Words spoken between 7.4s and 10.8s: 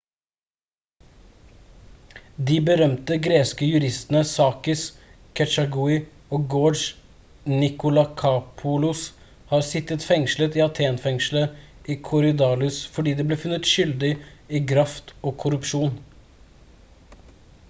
nikolakopoulos har sittet fengslet i